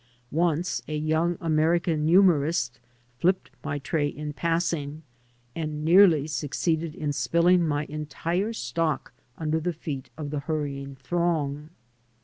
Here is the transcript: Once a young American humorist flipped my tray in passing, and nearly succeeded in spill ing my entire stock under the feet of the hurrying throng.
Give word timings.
Once 0.33 0.81
a 0.87 0.97
young 0.97 1.37
American 1.39 2.07
humorist 2.07 2.79
flipped 3.19 3.51
my 3.63 3.77
tray 3.77 4.07
in 4.07 4.33
passing, 4.33 5.03
and 5.55 5.85
nearly 5.85 6.25
succeeded 6.25 6.95
in 6.95 7.13
spill 7.13 7.45
ing 7.45 7.67
my 7.67 7.85
entire 7.85 8.51
stock 8.51 9.13
under 9.37 9.59
the 9.59 9.73
feet 9.73 10.09
of 10.17 10.31
the 10.31 10.39
hurrying 10.39 10.95
throng. 10.95 11.69